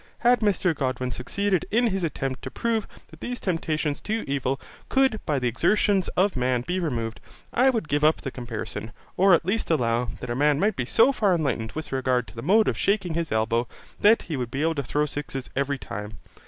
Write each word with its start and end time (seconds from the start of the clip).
Had 0.21 0.39
Mr 0.39 0.73
Godwin 0.75 1.11
succeeded 1.11 1.67
in 1.69 1.85
his 1.89 2.03
attempt 2.03 2.41
to 2.41 2.49
prove 2.49 2.87
that 3.09 3.19
these 3.21 3.39
temptations 3.39 4.01
to 4.01 4.27
evil 4.27 4.59
could 4.89 5.23
by 5.27 5.37
the 5.37 5.47
exertions 5.47 6.07
of 6.17 6.35
man 6.35 6.61
be 6.61 6.79
removed, 6.79 7.19
I 7.53 7.69
would 7.69 7.87
give 7.87 8.03
up 8.03 8.21
the 8.21 8.31
comparison; 8.31 8.93
or 9.15 9.35
at 9.35 9.45
least 9.45 9.69
allow, 9.69 10.05
that 10.19 10.31
a 10.31 10.35
man 10.35 10.59
might 10.59 10.75
be 10.75 10.85
so 10.85 11.11
far 11.11 11.35
enlightened 11.35 11.73
with 11.73 11.91
regard 11.91 12.25
to 12.29 12.35
the 12.35 12.41
mode 12.41 12.67
of 12.67 12.79
shaking 12.79 13.13
his 13.13 13.31
elbow, 13.31 13.67
that 13.99 14.23
he 14.23 14.35
would 14.35 14.49
be 14.49 14.63
able 14.63 14.73
to 14.73 14.83
throw 14.83 15.05
sixes 15.05 15.51
every 15.55 15.77
time. 15.77 16.17